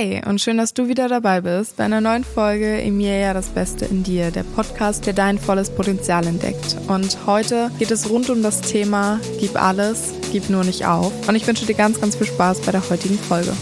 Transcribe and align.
Hey 0.00 0.22
und 0.24 0.40
schön, 0.40 0.58
dass 0.58 0.74
du 0.74 0.86
wieder 0.86 1.08
dabei 1.08 1.40
bist 1.40 1.76
bei 1.76 1.82
einer 1.82 2.00
neuen 2.00 2.22
Folge 2.22 2.80
Emilia 2.80 3.34
das 3.34 3.48
Beste 3.48 3.84
in 3.84 4.04
dir, 4.04 4.30
der 4.30 4.44
Podcast, 4.44 5.06
der 5.06 5.12
dein 5.12 5.38
volles 5.38 5.70
Potenzial 5.70 6.24
entdeckt. 6.24 6.76
Und 6.86 7.26
heute 7.26 7.72
geht 7.80 7.90
es 7.90 8.08
rund 8.08 8.30
um 8.30 8.40
das 8.40 8.60
Thema 8.60 9.18
Gib 9.40 9.60
alles, 9.60 10.14
gib 10.30 10.50
nur 10.50 10.62
nicht 10.62 10.86
auf. 10.86 11.12
Und 11.28 11.34
ich 11.34 11.48
wünsche 11.48 11.66
dir 11.66 11.74
ganz, 11.74 12.00
ganz 12.00 12.14
viel 12.14 12.28
Spaß 12.28 12.60
bei 12.60 12.70
der 12.70 12.88
heutigen 12.88 13.18
Folge. 13.18 13.52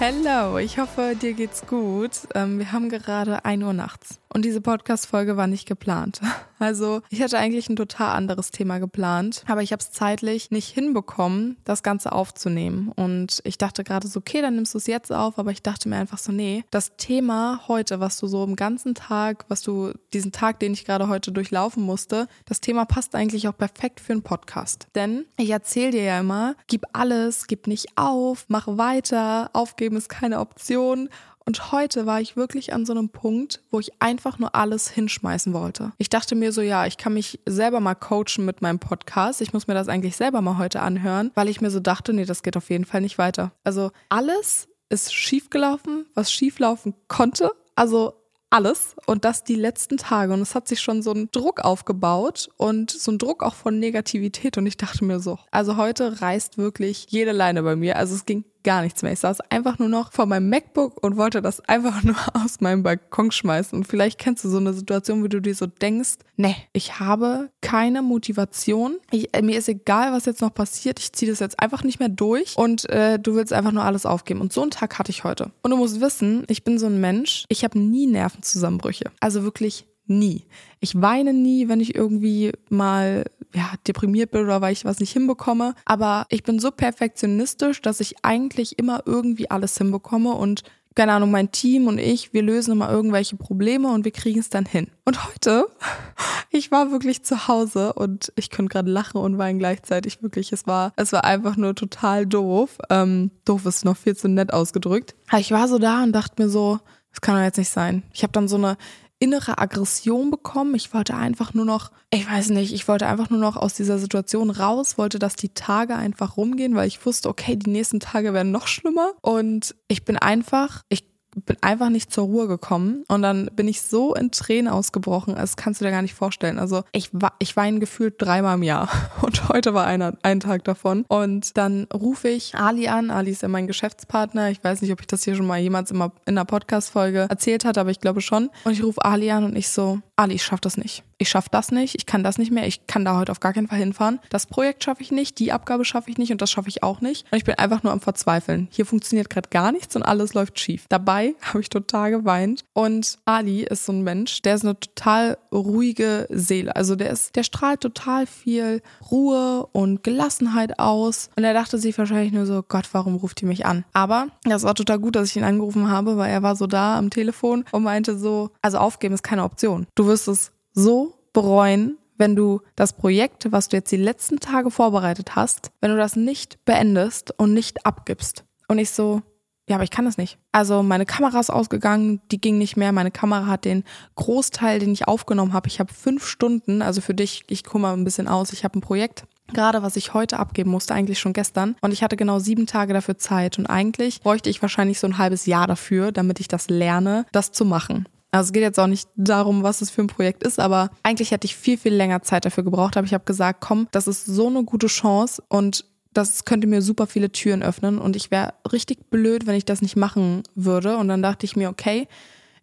Hallo, 0.00 0.58
ich 0.58 0.78
hoffe, 0.78 1.16
dir 1.20 1.32
geht's 1.32 1.66
gut. 1.66 2.12
Ähm, 2.34 2.58
wir 2.58 2.70
haben 2.70 2.88
gerade 2.88 3.44
1 3.44 3.64
Uhr 3.64 3.72
nachts 3.72 4.20
und 4.32 4.44
diese 4.44 4.60
Podcast-Folge 4.60 5.36
war 5.36 5.46
nicht 5.46 5.66
geplant. 5.66 6.20
Also 6.60 7.02
ich 7.08 7.22
hatte 7.22 7.38
eigentlich 7.38 7.68
ein 7.68 7.76
total 7.76 8.16
anderes 8.16 8.50
Thema 8.50 8.78
geplant, 8.78 9.44
aber 9.46 9.62
ich 9.62 9.70
habe 9.70 9.80
es 9.80 9.92
zeitlich 9.92 10.50
nicht 10.50 10.68
hinbekommen, 10.68 11.56
das 11.62 11.84
Ganze 11.84 12.10
aufzunehmen. 12.10 12.90
Und 12.96 13.38
ich 13.44 13.58
dachte 13.58 13.84
gerade 13.84 14.08
so, 14.08 14.18
okay, 14.18 14.42
dann 14.42 14.56
nimmst 14.56 14.74
du 14.74 14.78
es 14.78 14.88
jetzt 14.88 15.12
auf, 15.12 15.38
aber 15.38 15.52
ich 15.52 15.62
dachte 15.62 15.88
mir 15.88 15.94
einfach 15.98 16.18
so, 16.18 16.32
nee, 16.32 16.64
das 16.72 16.96
Thema 16.96 17.60
heute, 17.68 18.00
was 18.00 18.18
du 18.18 18.26
so 18.26 18.42
im 18.42 18.56
ganzen 18.56 18.96
Tag, 18.96 19.44
was 19.46 19.62
du 19.62 19.92
diesen 20.12 20.32
Tag, 20.32 20.58
den 20.58 20.72
ich 20.72 20.84
gerade 20.84 21.06
heute 21.06 21.30
durchlaufen 21.30 21.84
musste, 21.84 22.26
das 22.44 22.60
Thema 22.60 22.86
passt 22.86 23.14
eigentlich 23.14 23.46
auch 23.46 23.56
perfekt 23.56 24.00
für 24.00 24.14
einen 24.14 24.22
Podcast. 24.22 24.88
Denn 24.96 25.26
ich 25.36 25.50
erzähle 25.50 25.92
dir 25.92 26.02
ja 26.02 26.18
immer, 26.18 26.56
gib 26.66 26.86
alles, 26.92 27.46
gib 27.46 27.68
nicht 27.68 27.96
auf, 27.96 28.46
mach 28.48 28.66
weiter, 28.66 29.50
aufgeben 29.52 29.96
ist 29.96 30.08
keine 30.08 30.40
Option. 30.40 31.08
Und 31.48 31.72
heute 31.72 32.04
war 32.04 32.20
ich 32.20 32.36
wirklich 32.36 32.74
an 32.74 32.84
so 32.84 32.92
einem 32.92 33.08
Punkt, 33.08 33.62
wo 33.70 33.80
ich 33.80 34.02
einfach 34.02 34.38
nur 34.38 34.54
alles 34.54 34.90
hinschmeißen 34.90 35.54
wollte. 35.54 35.92
Ich 35.96 36.10
dachte 36.10 36.34
mir 36.34 36.52
so, 36.52 36.60
ja, 36.60 36.84
ich 36.84 36.98
kann 36.98 37.14
mich 37.14 37.40
selber 37.46 37.80
mal 37.80 37.94
coachen 37.94 38.44
mit 38.44 38.60
meinem 38.60 38.78
Podcast. 38.78 39.40
Ich 39.40 39.54
muss 39.54 39.66
mir 39.66 39.72
das 39.72 39.88
eigentlich 39.88 40.14
selber 40.14 40.42
mal 40.42 40.58
heute 40.58 40.82
anhören, 40.82 41.30
weil 41.34 41.48
ich 41.48 41.62
mir 41.62 41.70
so 41.70 41.80
dachte, 41.80 42.12
nee, 42.12 42.26
das 42.26 42.42
geht 42.42 42.58
auf 42.58 42.68
jeden 42.68 42.84
Fall 42.84 43.00
nicht 43.00 43.16
weiter. 43.16 43.52
Also 43.64 43.92
alles 44.10 44.68
ist 44.90 45.14
schiefgelaufen, 45.14 46.04
was 46.12 46.30
schieflaufen 46.30 46.92
konnte. 47.08 47.50
Also 47.74 48.12
alles 48.50 48.96
und 49.06 49.24
das 49.24 49.44
die 49.44 49.54
letzten 49.54 49.96
Tage 49.96 50.32
und 50.32 50.40
es 50.40 50.54
hat 50.54 50.68
sich 50.68 50.80
schon 50.80 51.02
so 51.02 51.12
ein 51.12 51.28
Druck 51.32 51.60
aufgebaut 51.60 52.48
und 52.56 52.90
so 52.90 53.12
ein 53.12 53.18
Druck 53.18 53.42
auch 53.42 53.54
von 53.54 53.78
Negativität 53.78 54.56
und 54.56 54.66
ich 54.66 54.76
dachte 54.76 55.04
mir 55.04 55.20
so, 55.20 55.38
also 55.50 55.76
heute 55.76 56.20
reißt 56.20 56.56
wirklich 56.56 57.06
jede 57.10 57.32
Leine 57.32 57.62
bei 57.62 57.76
mir, 57.76 57.96
also 57.96 58.14
es 58.14 58.24
ging 58.24 58.44
gar 58.68 58.82
nichts 58.82 59.02
mehr. 59.02 59.14
Ich 59.14 59.20
saß 59.20 59.40
einfach 59.48 59.78
nur 59.78 59.88
noch 59.88 60.12
vor 60.12 60.26
meinem 60.26 60.50
MacBook 60.50 61.02
und 61.02 61.16
wollte 61.16 61.40
das 61.40 61.66
einfach 61.66 62.02
nur 62.04 62.16
aus 62.34 62.60
meinem 62.60 62.82
Balkon 62.82 63.30
schmeißen. 63.30 63.78
Und 63.78 63.88
vielleicht 63.88 64.18
kennst 64.18 64.44
du 64.44 64.50
so 64.50 64.58
eine 64.58 64.74
Situation, 64.74 65.24
wie 65.24 65.30
du 65.30 65.40
dir 65.40 65.54
so 65.54 65.64
denkst, 65.64 66.16
nee, 66.36 66.54
ich 66.74 67.00
habe 67.00 67.48
keine 67.62 68.02
Motivation. 68.02 68.98
Ich, 69.10 69.34
äh, 69.34 69.40
mir 69.40 69.56
ist 69.56 69.70
egal, 69.70 70.12
was 70.12 70.26
jetzt 70.26 70.42
noch 70.42 70.52
passiert. 70.52 70.98
Ich 70.98 71.14
ziehe 71.14 71.30
das 71.32 71.40
jetzt 71.40 71.58
einfach 71.60 71.82
nicht 71.82 71.98
mehr 71.98 72.10
durch 72.10 72.58
und 72.58 72.86
äh, 72.90 73.18
du 73.18 73.36
willst 73.36 73.54
einfach 73.54 73.72
nur 73.72 73.84
alles 73.84 74.04
aufgeben. 74.04 74.42
Und 74.42 74.52
so 74.52 74.60
einen 74.60 74.70
Tag 74.70 74.98
hatte 74.98 75.12
ich 75.12 75.24
heute. 75.24 75.50
Und 75.62 75.70
du 75.70 75.78
musst 75.78 76.02
wissen, 76.02 76.44
ich 76.48 76.62
bin 76.62 76.78
so 76.78 76.88
ein 76.88 77.00
Mensch, 77.00 77.46
ich 77.48 77.64
habe 77.64 77.78
nie 77.78 78.06
Nervenzusammenbrüche. 78.06 79.10
Also 79.20 79.44
wirklich 79.44 79.86
nie. 80.08 80.44
Ich 80.80 81.00
weine 81.00 81.32
nie, 81.32 81.68
wenn 81.68 81.80
ich 81.80 81.94
irgendwie 81.94 82.52
mal 82.68 83.24
ja, 83.54 83.72
deprimiert 83.86 84.30
bin 84.30 84.42
oder 84.42 84.60
weil 84.60 84.72
ich 84.72 84.84
was 84.84 85.00
nicht 85.00 85.12
hinbekomme. 85.12 85.74
Aber 85.84 86.26
ich 86.28 86.42
bin 86.42 86.58
so 86.58 86.70
perfektionistisch, 86.70 87.80
dass 87.82 88.00
ich 88.00 88.16
eigentlich 88.22 88.78
immer 88.78 89.02
irgendwie 89.06 89.50
alles 89.50 89.76
hinbekomme 89.78 90.32
und 90.32 90.62
keine 90.98 91.12
Ahnung, 91.12 91.30
mein 91.30 91.52
Team 91.52 91.86
und 91.86 91.98
ich, 91.98 92.32
wir 92.32 92.42
lösen 92.42 92.72
immer 92.72 92.90
irgendwelche 92.90 93.36
Probleme 93.36 93.92
und 93.92 94.04
wir 94.04 94.10
kriegen 94.10 94.40
es 94.40 94.50
dann 94.50 94.66
hin. 94.66 94.88
Und 95.04 95.28
heute, 95.28 95.68
ich 96.50 96.72
war 96.72 96.90
wirklich 96.90 97.22
zu 97.22 97.46
Hause 97.46 97.92
und 97.92 98.32
ich 98.34 98.50
könnte 98.50 98.72
gerade 98.72 98.90
lachen 98.90 99.18
und 99.18 99.38
weinen 99.38 99.60
gleichzeitig. 99.60 100.24
Wirklich, 100.24 100.52
es 100.52 100.66
war, 100.66 100.92
es 100.96 101.12
war 101.12 101.24
einfach 101.24 101.56
nur 101.56 101.76
total 101.76 102.26
doof. 102.26 102.78
Ähm, 102.90 103.30
doof 103.44 103.64
ist 103.66 103.84
noch 103.84 103.96
viel 103.96 104.16
zu 104.16 104.28
nett 104.28 104.52
ausgedrückt. 104.52 105.14
Ich 105.38 105.52
war 105.52 105.68
so 105.68 105.78
da 105.78 106.02
und 106.02 106.10
dachte 106.10 106.42
mir 106.42 106.48
so, 106.48 106.80
das 107.12 107.20
kann 107.20 107.36
doch 107.36 107.42
jetzt 107.42 107.58
nicht 107.58 107.70
sein. 107.70 108.02
Ich 108.12 108.24
habe 108.24 108.32
dann 108.32 108.48
so 108.48 108.56
eine 108.56 108.76
innere 109.18 109.58
Aggression 109.58 110.30
bekommen. 110.30 110.74
Ich 110.74 110.94
wollte 110.94 111.14
einfach 111.14 111.54
nur 111.54 111.64
noch, 111.64 111.90
ich 112.10 112.28
weiß 112.28 112.50
nicht, 112.50 112.72
ich 112.72 112.86
wollte 112.86 113.06
einfach 113.06 113.30
nur 113.30 113.40
noch 113.40 113.56
aus 113.56 113.74
dieser 113.74 113.98
Situation 113.98 114.50
raus, 114.50 114.98
wollte, 114.98 115.18
dass 115.18 115.36
die 115.36 115.50
Tage 115.50 115.96
einfach 115.96 116.36
rumgehen, 116.36 116.74
weil 116.74 116.88
ich 116.88 117.04
wusste, 117.04 117.28
okay, 117.28 117.56
die 117.56 117.70
nächsten 117.70 118.00
Tage 118.00 118.32
werden 118.32 118.52
noch 118.52 118.68
schlimmer. 118.68 119.12
Und 119.20 119.74
ich 119.88 120.04
bin 120.04 120.16
einfach, 120.16 120.82
ich 120.88 121.07
bin 121.40 121.56
einfach 121.60 121.90
nicht 121.90 122.12
zur 122.12 122.24
Ruhe 122.24 122.48
gekommen 122.48 123.04
und 123.08 123.22
dann 123.22 123.50
bin 123.54 123.68
ich 123.68 123.82
so 123.82 124.14
in 124.14 124.30
Tränen 124.30 124.72
ausgebrochen, 124.72 125.34
das 125.34 125.56
kannst 125.56 125.80
du 125.80 125.84
dir 125.84 125.90
gar 125.90 126.02
nicht 126.02 126.14
vorstellen. 126.14 126.58
Also 126.58 126.82
ich, 126.92 127.10
ich 127.38 127.56
weine 127.56 127.78
gefühlt 127.78 128.14
dreimal 128.18 128.56
im 128.56 128.62
Jahr 128.62 128.88
und 129.22 129.48
heute 129.48 129.74
war 129.74 129.86
einer, 129.86 130.14
ein 130.22 130.40
Tag 130.40 130.64
davon. 130.64 131.04
Und 131.08 131.56
dann 131.56 131.86
rufe 131.92 132.28
ich 132.28 132.54
Ali 132.54 132.88
an, 132.88 133.10
Ali 133.10 133.30
ist 133.30 133.42
ja 133.42 133.48
mein 133.48 133.66
Geschäftspartner, 133.66 134.50
ich 134.50 134.62
weiß 134.62 134.82
nicht, 134.82 134.92
ob 134.92 135.00
ich 135.00 135.06
das 135.06 135.24
hier 135.24 135.34
schon 135.34 135.46
mal 135.46 135.58
jemals 135.58 135.90
in 135.90 136.02
einer 136.26 136.44
Podcast-Folge 136.44 137.26
erzählt 137.28 137.64
hatte, 137.64 137.80
aber 137.80 137.90
ich 137.90 138.00
glaube 138.00 138.20
schon. 138.20 138.50
Und 138.64 138.72
ich 138.72 138.82
rufe 138.82 139.04
Ali 139.04 139.30
an 139.30 139.44
und 139.44 139.56
ich 139.56 139.68
so, 139.68 140.00
Ali, 140.16 140.34
ich 140.34 140.44
schaff 140.44 140.60
das 140.60 140.76
nicht 140.76 141.04
ich 141.18 141.28
schaffe 141.28 141.48
das 141.50 141.72
nicht, 141.72 141.96
ich 141.96 142.06
kann 142.06 142.22
das 142.22 142.38
nicht 142.38 142.52
mehr, 142.52 142.66
ich 142.66 142.86
kann 142.86 143.04
da 143.04 143.16
heute 143.16 143.32
auf 143.32 143.40
gar 143.40 143.52
keinen 143.52 143.66
Fall 143.66 143.78
hinfahren. 143.78 144.20
Das 144.30 144.46
Projekt 144.46 144.84
schaffe 144.84 145.02
ich 145.02 145.10
nicht, 145.10 145.38
die 145.38 145.52
Abgabe 145.52 145.84
schaffe 145.84 146.10
ich 146.10 146.18
nicht 146.18 146.30
und 146.30 146.40
das 146.40 146.50
schaffe 146.50 146.68
ich 146.68 146.82
auch 146.82 147.00
nicht. 147.00 147.26
Und 147.30 147.38
ich 147.38 147.44
bin 147.44 147.56
einfach 147.56 147.82
nur 147.82 147.92
am 147.92 148.00
Verzweifeln. 148.00 148.68
Hier 148.70 148.86
funktioniert 148.86 149.28
gerade 149.28 149.48
gar 149.48 149.72
nichts 149.72 149.96
und 149.96 150.02
alles 150.02 150.34
läuft 150.34 150.58
schief. 150.60 150.86
Dabei 150.88 151.34
habe 151.42 151.60
ich 151.60 151.68
total 151.68 152.12
geweint. 152.12 152.64
Und 152.72 153.18
Ali 153.24 153.62
ist 153.64 153.86
so 153.86 153.92
ein 153.92 154.02
Mensch, 154.02 154.42
der 154.42 154.54
ist 154.54 154.64
eine 154.64 154.78
total 154.78 155.38
ruhige 155.52 156.26
Seele. 156.30 156.74
Also 156.76 156.94
der 156.94 157.10
ist, 157.10 157.34
der 157.34 157.42
strahlt 157.42 157.80
total 157.80 158.26
viel 158.26 158.80
Ruhe 159.10 159.66
und 159.72 160.04
Gelassenheit 160.04 160.78
aus. 160.78 161.30
Und 161.36 161.44
er 161.44 161.54
dachte 161.54 161.78
sich 161.78 161.98
wahrscheinlich 161.98 162.32
nur 162.32 162.46
so, 162.46 162.62
Gott, 162.62 162.88
warum 162.92 163.16
ruft 163.16 163.40
die 163.40 163.46
mich 163.46 163.66
an? 163.66 163.84
Aber 163.92 164.28
das 164.44 164.62
war 164.62 164.74
total 164.74 165.00
gut, 165.00 165.16
dass 165.16 165.30
ich 165.30 165.36
ihn 165.36 165.44
angerufen 165.44 165.90
habe, 165.90 166.16
weil 166.16 166.30
er 166.30 166.42
war 166.42 166.54
so 166.54 166.66
da 166.66 166.96
am 166.96 167.10
Telefon 167.10 167.64
und 167.72 167.82
meinte 167.82 168.16
so, 168.16 168.50
also 168.62 168.78
aufgeben 168.78 169.14
ist 169.14 169.22
keine 169.22 169.42
Option. 169.42 169.86
Du 169.94 170.06
wirst 170.06 170.28
es 170.28 170.52
so 170.72 171.14
bereuen, 171.32 171.98
wenn 172.16 172.36
du 172.36 172.60
das 172.76 172.92
Projekt, 172.92 173.50
was 173.52 173.68
du 173.68 173.76
jetzt 173.76 173.92
die 173.92 173.96
letzten 173.96 174.40
Tage 174.40 174.70
vorbereitet 174.70 175.36
hast, 175.36 175.70
wenn 175.80 175.90
du 175.90 175.96
das 175.96 176.16
nicht 176.16 176.64
beendest 176.64 177.32
und 177.38 177.54
nicht 177.54 177.86
abgibst. 177.86 178.44
Und 178.66 178.78
ich 178.78 178.90
so, 178.90 179.22
ja, 179.68 179.76
aber 179.76 179.84
ich 179.84 179.90
kann 179.90 180.06
das 180.06 180.16
nicht. 180.16 180.38
Also 180.50 180.82
meine 180.82 181.06
Kamera 181.06 181.38
ist 181.38 181.50
ausgegangen, 181.50 182.20
die 182.30 182.40
ging 182.40 182.58
nicht 182.58 182.76
mehr. 182.76 182.90
Meine 182.92 183.10
Kamera 183.10 183.46
hat 183.46 183.64
den 183.64 183.84
Großteil, 184.16 184.78
den 184.78 184.92
ich 184.92 185.06
aufgenommen 185.06 185.52
habe. 185.52 185.68
Ich 185.68 185.78
habe 185.78 185.92
fünf 185.92 186.26
Stunden, 186.26 186.82
also 186.82 187.00
für 187.00 187.14
dich, 187.14 187.44
ich 187.48 187.64
gucke 187.64 187.80
mal 187.80 187.92
ein 187.92 188.04
bisschen 188.04 188.28
aus, 188.28 188.52
ich 188.52 188.64
habe 188.64 188.78
ein 188.78 188.82
Projekt. 188.82 189.24
Gerade 189.52 189.82
was 189.82 189.96
ich 189.96 190.12
heute 190.12 190.38
abgeben 190.38 190.70
musste, 190.70 190.94
eigentlich 190.94 191.18
schon 191.18 191.32
gestern. 191.32 191.76
Und 191.80 191.92
ich 191.92 192.02
hatte 192.02 192.16
genau 192.16 192.38
sieben 192.38 192.66
Tage 192.66 192.92
dafür 192.92 193.18
Zeit. 193.18 193.58
Und 193.58 193.66
eigentlich 193.66 194.20
bräuchte 194.20 194.50
ich 194.50 194.60
wahrscheinlich 194.60 195.00
so 195.00 195.06
ein 195.06 195.18
halbes 195.18 195.46
Jahr 195.46 195.66
dafür, 195.66 196.12
damit 196.12 196.40
ich 196.40 196.48
das 196.48 196.68
lerne, 196.68 197.24
das 197.32 197.52
zu 197.52 197.64
machen. 197.64 198.06
Also 198.30 198.48
es 198.48 198.52
geht 198.52 198.62
jetzt 198.62 198.78
auch 198.78 198.86
nicht 198.86 199.08
darum, 199.16 199.62
was 199.62 199.80
es 199.80 199.90
für 199.90 200.02
ein 200.02 200.06
Projekt 200.06 200.42
ist, 200.42 200.58
aber 200.58 200.90
eigentlich 201.02 201.30
hätte 201.30 201.46
ich 201.46 201.56
viel, 201.56 201.78
viel 201.78 201.94
länger 201.94 202.22
Zeit 202.22 202.44
dafür 202.44 202.64
gebraucht. 202.64 202.96
Aber 202.96 203.06
ich 203.06 203.14
habe 203.14 203.24
gesagt, 203.24 203.60
komm, 203.60 203.88
das 203.90 204.06
ist 204.06 204.26
so 204.26 204.48
eine 204.48 204.64
gute 204.64 204.88
Chance 204.88 205.42
und 205.48 205.84
das 206.12 206.44
könnte 206.44 206.66
mir 206.66 206.82
super 206.82 207.06
viele 207.06 207.30
Türen 207.30 207.62
öffnen 207.62 207.98
und 207.98 208.16
ich 208.16 208.30
wäre 208.30 208.54
richtig 208.72 209.10
blöd, 209.10 209.46
wenn 209.46 209.54
ich 209.54 209.64
das 209.64 209.82
nicht 209.82 209.96
machen 209.96 210.42
würde. 210.54 210.96
Und 210.96 211.08
dann 211.08 211.22
dachte 211.22 211.46
ich 211.46 211.56
mir, 211.56 211.70
okay, 211.70 212.08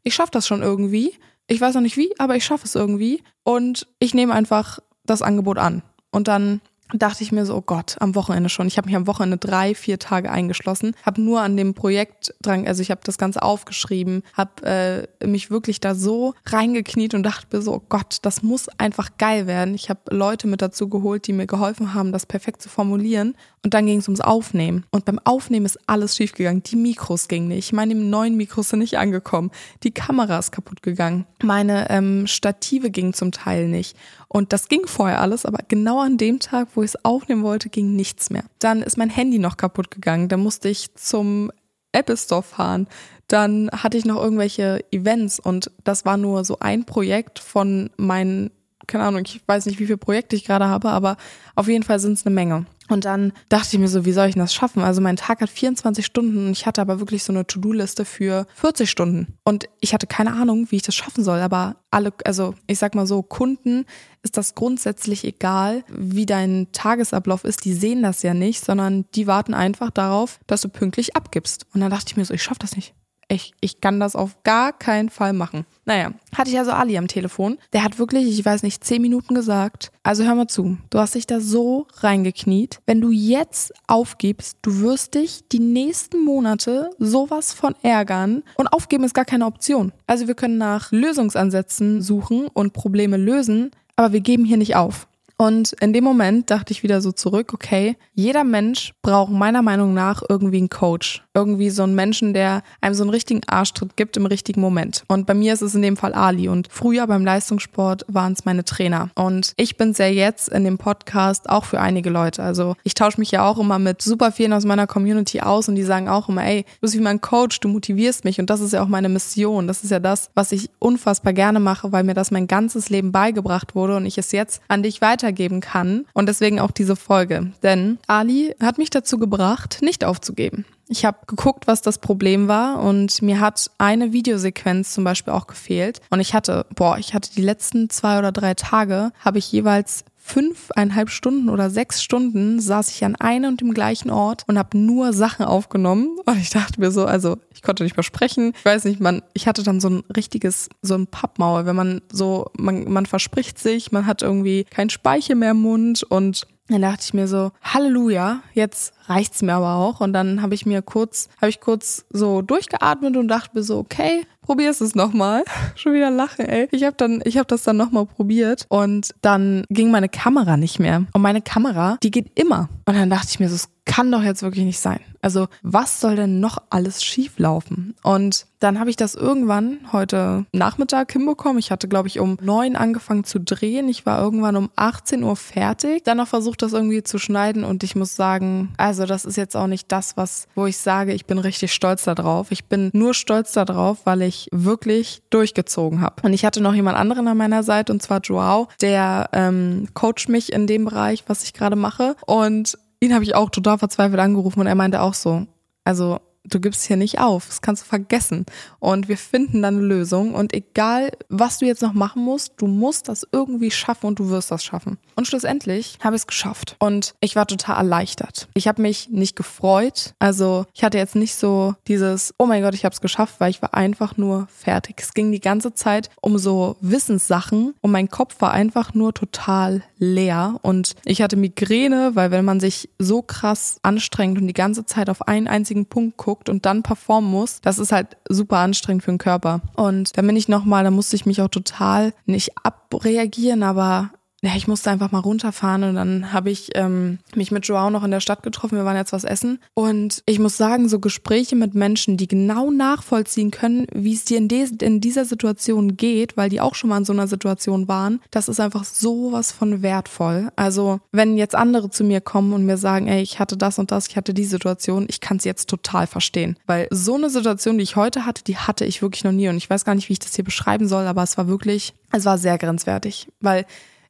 ich 0.04 0.14
schaffe 0.14 0.32
das 0.32 0.46
schon 0.46 0.62
irgendwie. 0.62 1.14
Ich 1.48 1.62
weiß 1.62 1.76
noch 1.76 1.82
nicht 1.82 1.98
wie, 1.98 2.14
aber 2.20 2.36
ich 2.36 2.46
schaffe 2.46 2.66
es 2.66 2.76
irgendwie. 2.76 3.24
Und 3.44 3.88
ich 4.00 4.14
nehme 4.14 4.34
einfach 4.34 4.80
das 5.06 5.22
Angebot 5.22 5.58
an. 5.58 5.84
Und 6.12 6.28
dann 6.28 6.62
dachte 6.94 7.24
ich 7.24 7.32
mir 7.32 7.46
so, 7.46 7.56
oh 7.56 7.62
Gott, 7.62 7.96
am 8.00 8.14
Wochenende 8.14 8.50
schon. 8.50 8.68
Ich 8.68 8.78
habe 8.78 8.88
mich 8.88 8.96
am 8.96 9.08
Wochenende 9.08 9.38
drei, 9.38 9.74
vier 9.74 9.98
Tage 9.98 10.32
eingeschlossen, 10.32 10.96
habe 11.04 11.22
nur 11.22 11.42
an 11.42 11.58
dem 11.58 11.74
Projekt 11.74 12.34
dran, 12.42 12.68
also 12.68 12.82
ich 12.82 12.92
habe 12.92 13.02
das 13.04 13.18
Ganze 13.18 13.42
aufgeschrieben, 13.42 14.22
habe 14.34 15.08
äh, 15.22 15.28
mich 15.28 15.50
wirklich 15.50 15.80
da 15.80 15.96
so 15.96 16.36
reingekniet 16.46 17.16
und 17.16 17.24
dachte 17.24 17.48
mir 17.52 17.62
so, 17.62 17.74
oh 17.74 17.82
Gott, 17.90 18.20
das 18.22 18.44
muss 18.44 18.70
einfach 18.78 19.10
geil 19.18 19.48
werden. 19.48 19.74
Ich 19.74 19.90
habe 19.90 20.00
Leute 20.10 20.48
mit 20.48 20.62
dazu 20.62 20.88
geholt, 20.88 21.26
die 21.28 21.34
mir 21.34 21.48
geholfen 21.48 21.94
haben, 21.94 22.12
das 22.12 22.26
perfekt 22.26 22.62
zu 22.62 22.70
formulieren. 22.70 23.36
Und 23.64 23.74
dann 23.74 23.88
ging 23.88 23.98
es 23.98 24.08
ums 24.08 24.22
Aufnehmen. 24.22 24.86
Und 24.92 25.06
beim 25.06 25.20
Aufnehmen 25.24 25.66
ist 25.66 25.80
alles 25.88 26.16
schiefgegangen. 26.16 26.62
Die 26.62 26.76
Mikros 26.76 27.28
gingen 27.28 27.48
nicht. 27.48 27.74
Meine 27.74 27.96
neuen 27.96 28.38
Mikros 28.38 28.70
sind 28.70 28.78
nicht 28.78 29.00
angekommen. 29.00 29.50
Die 29.82 29.90
Kamera 29.90 30.38
ist 30.38 30.52
kaputt 30.52 30.84
gegangen. 30.84 31.26
Meine 31.42 31.90
ähm, 31.90 32.28
Stative 32.28 32.92
gingen 32.92 33.16
zum 33.16 33.32
Teil 33.32 33.68
nicht. 33.68 33.98
Und 34.28 34.54
das 34.54 34.68
ging 34.68 34.86
vorher 34.86 35.20
alles, 35.20 35.46
aber 35.46 35.60
genau 35.68 36.00
an 36.02 36.18
dem 36.18 36.40
Tag, 36.40 36.75
wo 36.76 36.84
ich 36.84 36.92
es 36.92 37.06
aufnehmen 37.06 37.44
wollte, 37.44 37.70
ging 37.70 37.96
nichts 37.96 38.30
mehr. 38.30 38.44
Dann 38.60 38.82
ist 38.82 38.98
mein 38.98 39.10
Handy 39.10 39.40
noch 39.40 39.58
kaputt 39.58 39.92
gegangen. 39.92 40.28
Da 40.28 40.38
musste 40.38 40.70
ich 40.70 40.94
zum 40.96 41.52
Apple 41.92 42.18
Store 42.18 42.44
fahren. 42.44 42.88
Dann 43.28 43.70
hatte 43.72 43.98
ich 43.98 44.06
noch 44.06 44.22
irgendwelche 44.22 44.84
Events 44.92 45.40
und 45.40 45.72
das 45.84 46.06
war 46.06 46.18
nur 46.18 46.46
so 46.46 46.60
ein 46.60 46.86
Projekt 46.86 47.40
von 47.40 47.90
meinen, 47.98 48.52
keine 48.86 49.06
Ahnung, 49.06 49.24
ich 49.26 49.42
weiß 49.48 49.66
nicht, 49.66 49.80
wie 49.80 49.86
viele 49.86 49.98
Projekte 49.98 50.36
ich 50.36 50.46
gerade 50.46 50.68
habe, 50.68 50.90
aber 50.90 51.18
auf 51.56 51.68
jeden 51.68 51.84
Fall 51.84 52.00
sind 52.00 52.14
es 52.14 52.26
eine 52.26 52.36
Menge. 52.36 52.66
Und 52.88 53.06
dann 53.06 53.34
dachte 53.50 53.70
ich 53.72 53.80
mir 53.80 53.88
so, 53.88 54.06
wie 54.06 54.12
soll 54.12 54.28
ich 54.28 54.36
denn 54.36 54.44
das 54.44 54.54
schaffen? 54.54 54.84
Also 54.84 55.02
mein 55.02 55.16
Tag 55.16 55.42
hat 55.42 55.50
24 55.50 56.06
Stunden 56.06 56.48
und 56.48 56.52
ich 56.52 56.66
hatte 56.66 56.82
aber 56.82 57.00
wirklich 57.00 57.24
so 57.24 57.34
eine 57.34 57.48
To-Do-Liste 57.48 58.06
für 58.06 58.46
40 58.56 58.90
Stunden. 58.90 59.38
Und 59.44 59.66
ich 59.82 59.94
hatte 59.94 60.06
keine 60.06 60.34
Ahnung, 60.34 60.68
wie 60.70 60.76
ich 60.76 60.84
das 60.84 60.96
schaffen 60.96 61.24
soll. 61.24 61.40
Aber 61.40 61.78
alle, 61.90 62.14
also 62.26 62.54
ich 62.68 62.78
sag 62.78 62.94
mal 62.94 63.08
so, 63.08 63.24
Kunden 63.24 63.86
ist 64.22 64.38
das 64.38 64.54
grundsätzlich 64.54 65.24
egal, 65.24 65.84
wie 65.88 66.26
dein 66.26 66.68
Tagesablauf 66.74 67.44
ist. 67.44 67.66
Die 67.66 67.74
sehen 67.74 68.04
das 68.04 68.22
ja 68.22 68.34
nicht, 68.34 68.64
sondern 68.64 69.06
die 69.16 69.26
warten 69.26 69.54
einfach 69.54 69.90
darauf, 69.90 70.40
dass 70.46 70.62
du 70.62 70.70
pünktlich 70.70 71.16
abgibst. 71.16 71.66
Und 71.74 71.82
dann 71.82 71.90
dachte 71.90 72.06
ich 72.10 72.18
mir 72.18 72.26
so, 72.26 72.34
ich 72.34 72.44
schaff 72.44 72.60
das 72.60 72.76
nicht 72.76 72.94
ich, 73.28 73.54
ich 73.62 73.82
kann 73.82 74.00
das 74.00 74.16
auf 74.16 74.44
gar 74.44 74.74
keinen 74.74 75.10
Fall 75.10 75.34
machen. 75.34 75.66
Naja, 75.86 76.12
hatte 76.36 76.50
ich 76.50 76.58
also 76.58 76.72
Ali 76.72 76.98
am 76.98 77.08
Telefon. 77.08 77.58
Der 77.74 77.84
hat 77.84 78.00
wirklich, 78.00 78.28
ich 78.28 78.46
weiß 78.46 78.64
nicht, 78.64 78.84
zehn 78.84 79.02
Minuten 79.02 79.36
gesagt. 79.36 79.92
Also 80.04 80.24
hör 80.24 80.36
mal 80.36 80.48
zu, 80.48 80.78
du 80.90 81.00
hast 81.00 81.16
dich 81.16 81.28
da 81.28 81.40
so 81.40 81.88
reingekniet. 81.98 82.80
Wenn 82.86 83.02
du 83.02 83.12
jetzt 83.12 83.74
aufgibst, 83.88 84.58
du 84.62 84.82
wirst 84.82 85.16
dich 85.16 85.48
die 85.52 85.60
nächsten 85.60 86.24
Monate 86.24 86.90
sowas 87.00 87.54
von 87.54 87.76
ärgern. 87.82 88.44
Und 88.56 88.68
aufgeben 88.68 89.04
ist 89.04 89.14
gar 89.14 89.26
keine 89.26 89.46
Option. 89.46 89.92
Also 90.08 90.28
wir 90.28 90.36
können 90.36 90.58
nach 90.58 90.92
Lösungsansätzen 90.92 92.02
suchen 92.02 92.48
und 92.48 92.74
Probleme 92.74 93.18
lösen, 93.18 93.72
aber 93.96 94.14
wir 94.14 94.22
geben 94.22 94.46
hier 94.46 94.58
nicht 94.58 94.76
auf. 94.76 95.08
Und 95.38 95.74
in 95.82 95.92
dem 95.92 96.04
Moment 96.04 96.50
dachte 96.50 96.72
ich 96.72 96.84
wieder 96.84 97.02
so 97.02 97.12
zurück, 97.12 97.54
okay, 97.54 97.98
jeder 98.14 98.44
Mensch 98.44 98.94
braucht 99.02 99.32
meiner 99.32 99.62
Meinung 99.62 99.94
nach 99.94 100.24
irgendwie 100.30 100.58
einen 100.58 100.70
Coach. 100.70 101.24
Irgendwie 101.34 101.70
so 101.70 101.84
einen 101.84 101.96
Menschen, 101.96 102.34
der 102.34 102.64
einem 102.80 102.96
so 102.96 103.04
einen 103.04 103.10
richtigen 103.10 103.42
Arschtritt 103.48 103.98
gibt 103.98 104.16
im 104.16 104.26
richtigen 104.26 104.62
Moment. 104.62 105.04
Und 105.08 105.28
bei 105.28 105.34
mir 105.34 105.54
ist 105.54 105.62
es 105.62 105.76
in 105.76 105.82
dem 105.82 105.98
Fall 105.98 106.14
Ali. 106.14 106.48
Und 106.48 106.70
früher 106.72 107.06
beim 107.08 107.26
Leistungssport 107.26 108.06
waren 108.08 108.32
es 108.32 108.46
meine 108.46 108.64
Trainer. 108.64 109.10
Und 109.16 109.54
ich 109.58 109.76
bin 109.76 109.94
sehr 109.94 110.14
jetzt 110.14 110.48
in 110.48 110.64
dem 110.64 110.78
Podcast 110.78 111.50
auch 111.50 111.66
für 111.66 111.82
einige 111.82 112.10
Leute. 112.10 112.42
Also 112.42 112.76
ich 112.84 112.94
tausche 112.94 113.20
mich 113.20 113.32
ja 113.32 113.46
auch 113.46 113.60
immer 113.60 113.80
mit 113.80 114.02
super 114.02 114.32
vielen 114.32 114.54
aus 114.54 114.64
meiner 114.64 114.88
Community 114.88 115.42
aus 115.42 115.68
und 115.68 115.76
die 115.76 115.84
sagen 115.84 116.08
auch 116.08 116.30
immer, 116.30 116.46
ey, 116.46 116.64
du 116.64 116.82
bist 116.82 116.94
wie 116.96 117.02
mein 117.02 117.20
Coach, 117.20 117.60
du 117.60 117.68
motivierst 117.68 118.24
mich. 118.24 118.40
Und 118.40 118.50
das 118.50 118.62
ist 118.62 118.72
ja 118.72 118.82
auch 118.82 118.88
meine 118.88 119.10
Mission. 119.10 119.68
Das 119.68 119.84
ist 119.84 119.90
ja 119.90 120.00
das, 120.00 120.30
was 120.34 120.54
ich 120.54 120.70
unfassbar 120.80 121.34
gerne 121.34 121.60
mache, 121.60 121.92
weil 121.92 122.06
mir 122.06 122.14
das 122.14 122.32
mein 122.32 122.48
ganzes 122.48 122.90
Leben 122.90 123.12
beigebracht 123.12 123.76
wurde 123.76 123.98
und 123.98 124.06
ich 124.06 124.18
es 124.18 124.32
jetzt 124.32 124.62
an 124.70 124.84
dich 124.84 125.02
weitergeben 125.26 125.62
kann. 125.62 126.06
Und 126.14 126.28
deswegen 126.28 126.60
auch 126.60 126.72
diese 126.72 126.96
Folge. 126.96 127.52
Denn 127.64 127.98
Ali 128.08 128.56
hat 128.62 128.78
mich 128.78 128.90
dazu 128.90 129.18
gebracht, 129.18 129.80
nicht 129.82 130.04
aufzugeben. 130.04 130.66
Ich 130.88 131.04
habe 131.04 131.18
geguckt, 131.26 131.66
was 131.66 131.82
das 131.82 131.98
Problem 131.98 132.48
war 132.48 132.80
und 132.80 133.24
mir 133.24 133.40
hat 133.40 133.72
eine 133.80 134.14
Videosequenz 134.14 134.94
zum 134.94 135.04
Beispiel 135.04 135.34
auch 135.34 135.48
gefehlt. 135.48 136.00
Und 136.12 136.20
ich 136.20 136.36
hatte, 136.36 136.68
boah, 136.76 137.00
ich 137.00 137.16
hatte 137.16 137.32
die 137.36 137.42
letzten 137.42 137.90
zwei 137.90 138.20
oder 138.20 138.32
drei 138.32 138.54
Tage, 138.54 139.12
habe 139.20 139.40
ich 139.40 139.52
jeweils 139.52 140.06
fünfeinhalb 140.28 141.12
Stunden 141.12 141.50
oder 141.50 141.70
sechs 141.70 142.02
Stunden 142.02 142.60
saß 142.60 142.90
ich 142.90 143.06
an 143.06 143.16
einem 143.16 143.52
und 143.52 143.62
dem 143.62 143.76
gleichen 143.76 144.10
Ort 144.10 144.44
und 144.48 144.58
habe 144.58 144.76
nur 144.76 145.14
Sachen 145.14 145.46
aufgenommen. 145.46 146.18
Und 146.26 146.40
ich 146.40 146.50
dachte 146.50 146.80
mir 146.80 146.90
so, 146.90 147.06
also 147.06 147.38
ich 147.54 147.62
konnte 147.62 147.84
nicht 147.84 147.96
mehr 147.96 148.04
sprechen. 148.04 148.54
Ich 148.58 148.66
weiß 148.66 148.86
nicht, 148.86 149.00
man, 149.00 149.22
ich 149.34 149.48
hatte 149.48 149.62
dann 149.62 149.80
so 149.80 149.88
ein 149.88 150.04
richtiges, 150.16 150.68
so 150.82 150.96
ein 150.96 151.06
Pappmaul, 151.06 151.68
wenn 151.68 151.76
man 151.76 152.02
so, 152.12 152.50
man, 152.58 152.92
man 152.92 153.06
verspricht 153.06 153.60
sich, 153.60 153.92
man 153.92 154.08
hat 154.08 154.24
irgendwie 154.24 154.64
kein 154.64 154.90
Speichel 154.90 155.36
mehr 155.36 155.52
im 155.52 155.62
Mund 155.62 156.02
und 156.02 156.48
dann 156.68 156.82
dachte 156.82 157.04
ich 157.04 157.14
mir 157.14 157.28
so, 157.28 157.52
Halleluja, 157.62 158.42
jetzt 158.54 158.94
reicht's 159.08 159.44
mir 159.44 159.54
aber 159.54 159.76
auch. 159.76 160.02
Und 160.02 160.14
dann 160.14 160.42
habe 160.42 160.56
ich 160.56 160.66
mir 160.66 160.82
kurz, 160.82 161.30
habe 161.40 161.50
ich 161.50 161.60
kurz 161.60 162.06
so 162.10 162.42
durchgeatmet 162.42 163.18
und 163.18 163.28
dachte 163.28 163.52
mir 163.54 163.64
so, 163.64 163.78
okay, 163.78 164.26
probier's 164.42 164.82
es 164.82 164.96
nochmal. 164.96 165.44
Schon 165.76 165.94
wieder 165.94 166.10
lachen, 166.10 166.46
ey. 166.46 166.68
Ich 166.72 166.84
habe 166.84 166.96
dann, 166.98 167.22
ich 167.24 167.38
habe 167.38 167.46
das 167.46 167.64
dann 167.64 167.78
nochmal 167.78 168.08
probiert 168.08 168.66
und 168.70 169.12
dann 169.22 169.64
ging 169.70 169.92
meine 169.92 170.10
Kamera 170.10 170.58
nicht 170.58 170.80
mehr. 170.80 171.06
Und 171.14 171.22
meine 171.22 171.42
Kamera, 171.42 171.98
die 172.02 172.12
geht 172.12 172.32
immer. 172.40 172.70
Und 172.86 172.96
dann 172.96 173.12
dachte 173.12 173.28
ich 173.30 173.40
mir 173.40 173.50
so, 173.50 173.56
es 173.56 173.70
kann 173.96 174.12
doch 174.12 174.24
jetzt 174.24 174.42
wirklich 174.42 174.66
nicht 174.66 174.80
sein. 174.80 175.00
Also 175.22 175.48
was 175.64 176.02
soll 176.02 176.18
denn 176.18 176.42
noch 176.42 176.58
alles 176.70 177.02
schief 177.02 177.40
laufen? 177.40 177.96
Und 178.04 178.46
dann 178.60 178.78
habe 178.78 178.90
ich 178.90 178.98
das 178.98 179.16
irgendwann 179.16 179.80
heute 179.94 180.46
Nachmittag 180.52 181.14
hinbekommen. 181.14 181.60
Ich 181.60 181.72
hatte, 181.72 181.88
glaube 181.88 182.10
ich, 182.10 182.20
um 182.20 182.38
neun 182.42 182.76
angefangen 182.76 183.24
zu 183.24 183.40
drehen. 183.40 183.88
Ich 183.88 184.06
war 184.06 184.22
irgendwann 184.22 184.58
um 184.58 184.70
18 184.76 185.24
Uhr 185.24 185.38
fertig. 185.38 186.04
Dann 186.04 186.18
noch 186.18 186.28
versucht, 186.28 186.62
das 186.62 186.74
irgendwie 186.74 187.04
zu 187.04 187.20
schneiden. 187.20 187.64
Und 187.64 187.84
ich 187.84 187.96
muss 187.96 188.18
sagen, 188.18 188.74
also 188.76 189.06
das 189.06 189.24
ist 189.24 189.38
jetzt 189.38 189.56
auch 189.56 189.68
nicht 189.68 189.92
das, 189.94 190.18
was, 190.18 190.48
wo 190.56 190.66
ich 190.66 190.78
sage, 190.78 191.14
ich 191.14 191.26
bin 191.26 191.38
richtig 191.38 191.74
stolz 191.74 192.04
darauf. 192.04 192.52
Ich 192.52 192.66
bin 192.66 192.90
nur 192.92 193.14
stolz 193.14 193.54
darauf, 193.54 194.06
weil 194.06 194.24
ich 194.24 194.50
wirklich 194.52 195.22
durchgezogen 195.30 196.02
habe. 196.02 196.16
Und 196.24 196.34
ich 196.34 196.44
hatte 196.44 196.60
noch 196.60 196.74
jemand 196.74 196.98
anderen 196.98 197.30
an 197.30 197.38
meiner 197.38 197.64
Seite, 197.64 197.94
und 197.94 198.02
zwar 198.02 198.20
Joao, 198.20 198.68
der 198.82 199.30
ähm, 199.32 199.88
coacht 199.94 200.28
mich 200.28 200.52
in 200.52 200.68
dem 200.68 200.84
Bereich, 200.84 201.24
was 201.28 201.44
ich 201.44 201.54
gerade 201.54 201.78
mache. 201.78 202.16
Und 202.26 202.78
ihn 203.00 203.14
habe 203.14 203.24
ich 203.24 203.36
auch 203.36 203.50
total 203.50 203.78
verzweifelt 203.78 204.20
angerufen 204.20 204.60
und 204.60 204.68
er 204.68 204.76
meinte 204.76 205.02
auch 205.02 205.14
so, 205.14 205.46
also 205.84 206.20
du 206.50 206.60
gibst 206.60 206.84
hier 206.86 206.98
nicht 206.98 207.20
auf, 207.20 207.48
das 207.48 207.62
kannst 207.62 207.84
du 207.84 207.88
vergessen. 207.88 208.46
Und 208.80 209.08
wir 209.08 209.18
finden 209.18 209.62
dann 209.62 209.78
eine 209.78 209.86
Lösung. 209.86 210.34
Und 210.34 210.54
egal, 210.54 211.12
was 211.30 211.60
du 211.60 211.66
jetzt 211.66 211.82
noch 211.82 211.94
machen 211.94 212.24
musst, 212.24 212.54
du 212.58 212.68
musst 212.68 213.10
das 213.10 213.28
irgendwie 213.32 213.72
schaffen 213.72 214.08
und 214.08 214.20
du 214.20 214.30
wirst 214.30 214.52
das 214.52 214.64
schaffen. 214.64 214.98
Und 215.16 215.28
schlussendlich 215.28 215.98
habe 216.04 216.16
ich 216.16 216.22
es 216.22 216.28
geschafft. 216.28 216.76
Und 216.80 217.16
ich 217.20 217.36
war 217.36 217.48
total 217.48 217.78
erleichtert. 217.78 218.48
Ich 218.54 218.68
habe 218.68 218.82
mich 218.82 219.10
nicht 219.10 219.36
gefreut. 219.36 220.14
Also 220.20 220.66
ich 220.74 220.84
hatte 220.84 220.98
jetzt 220.98 221.16
nicht 221.16 221.36
so 221.36 221.76
dieses, 221.88 222.34
oh 222.38 222.46
mein 222.46 222.62
Gott, 222.62 222.74
ich 222.74 222.86
habe 222.86 222.94
es 222.94 223.02
geschafft, 223.02 223.36
weil 223.40 223.50
ich 223.50 223.62
war 223.62 223.74
einfach 223.74 224.18
nur 224.18 224.48
fertig. 224.48 224.96
Es 225.00 225.14
ging 225.14 225.32
die 225.32 225.40
ganze 225.40 225.74
Zeit 225.74 226.10
um 226.22 226.38
so 226.38 226.78
Wissenssachen 226.82 227.74
und 227.82 227.92
mein 227.92 228.10
Kopf 228.10 228.40
war 228.40 228.52
einfach 228.52 228.94
nur 228.94 229.14
total 229.14 229.84
leer. 229.98 230.60
Und 230.62 230.96
ich 231.06 231.22
hatte 231.22 231.36
Migräne, 231.36 232.12
weil 232.14 232.32
wenn 232.32 232.46
man 232.46 232.60
sich 232.60 232.90
so 233.00 233.22
krass 233.22 233.78
anstrengt 233.82 234.38
und 234.38 234.48
die 234.48 234.54
ganze 234.54 234.86
Zeit 234.86 235.10
auf 235.10 235.28
einen 235.28 235.48
einzigen 235.48 235.86
Punkt 235.86 236.18
guckt, 236.18 236.35
guckt 236.36 236.50
und 236.50 236.66
dann 236.66 236.84
performen 236.84 237.30
muss, 237.32 237.62
das 237.62 237.80
ist 237.80 237.92
halt 237.92 238.18
super 238.28 238.58
anstrengend 238.58 239.04
für 239.04 239.12
den 239.12 239.18
Körper. 239.18 239.62
Und 239.76 240.18
dann 240.18 240.28
bin 240.28 240.36
ich 240.36 240.50
nochmal, 240.50 240.84
da 240.84 240.92
musste 240.92 241.16
ich 241.16 241.26
mich 241.26 241.42
auch 241.42 241.48
total 241.48 242.14
nicht 242.26 242.52
abreagieren, 242.64 243.64
aber 243.64 244.12
ja, 244.46 244.56
ich 244.56 244.68
musste 244.68 244.92
einfach 244.92 245.12
mal 245.12 245.20
runterfahren 245.20 245.84
und 245.84 245.96
dann 245.96 246.32
habe 246.32 246.52
ich 246.52 246.70
ähm, 246.76 247.18
mich 247.36 247.52
mit 247.52 247.68
Joao 247.68 247.90
noch 247.90 248.04
in 248.04 248.12
der 248.12 248.20
Stadt 248.20 248.44
getroffen. 248.44 248.78
Wir 248.78 248.86
waren 248.86 248.96
jetzt 248.96 249.12
was 249.12 249.24
essen. 249.24 249.60
Und 249.74 250.22
ich 250.28 250.38
muss 250.38 250.56
sagen, 250.56 250.88
so 250.88 251.00
Gespräche 251.00 251.56
mit 251.56 251.74
Menschen, 251.74 252.16
die 252.16 252.28
genau 252.28 252.70
nachvollziehen 252.70 253.50
können, 253.50 253.88
wie 253.94 254.14
es 254.14 254.26
dir 254.26 254.38
in, 254.38 254.48
in 254.48 255.02
dieser 255.02 255.26
Situation 255.26 255.98
geht, 255.98 256.38
weil 256.38 256.50
die 256.50 256.62
auch 256.62 256.76
schon 256.76 256.92
mal 256.92 256.98
in 256.98 257.06
so 257.06 257.14
einer 257.14 257.28
Situation 257.28 257.88
waren, 257.88 258.22
das 258.30 258.48
ist 258.48 258.60
einfach 258.60 258.84
sowas 258.84 259.52
von 259.52 259.82
wertvoll. 259.82 260.52
Also, 260.56 261.00
wenn 261.12 261.38
jetzt 261.38 261.56
andere 261.56 261.90
zu 261.90 262.04
mir 262.04 262.22
kommen 262.22 262.54
und 262.54 262.66
mir 262.66 262.78
sagen, 262.78 263.08
ey, 263.08 263.22
ich 263.22 263.40
hatte 263.40 263.58
das 263.58 263.80
und 263.80 263.92
das, 263.92 264.08
ich 264.08 264.16
hatte 264.16 264.34
die 264.34 264.46
Situation, 264.46 265.06
ich 265.10 265.22
kann 265.22 265.38
es 265.38 265.44
jetzt 265.44 265.70
total 265.70 266.06
verstehen. 266.06 266.56
Weil 266.68 266.88
so 266.92 267.16
eine 267.16 267.32
Situation, 267.32 267.78
die 267.78 267.84
ich 267.84 267.96
heute 267.96 268.26
hatte, 268.26 268.44
die 268.44 268.58
hatte 268.58 268.86
ich 268.86 269.02
wirklich 269.02 269.24
noch 269.24 269.32
nie. 269.32 269.50
Und 269.50 269.58
ich 269.58 269.70
weiß 269.70 269.86
gar 269.86 269.96
nicht, 269.96 270.10
wie 270.10 270.14
ich 270.14 270.20
das 270.20 270.36
hier 270.36 270.46
beschreiben 270.46 270.88
soll, 270.88 271.08
aber 271.08 271.24
es 271.24 271.38
war 271.38 271.48
wirklich, 271.48 271.94
es 272.12 272.26
war 272.26 272.38
sehr 272.38 272.60
grenzwertig. 272.60 273.28
Weil 273.42 273.66